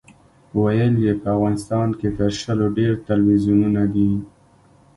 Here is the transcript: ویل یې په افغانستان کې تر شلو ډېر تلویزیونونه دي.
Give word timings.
ویل 0.61 0.95
یې 1.05 1.13
په 1.21 1.27
افغانستان 1.35 1.89
کې 1.99 2.07
تر 2.17 2.31
شلو 2.41 2.67
ډېر 2.77 2.91
تلویزیونونه 3.07 3.81
دي. 3.93 4.11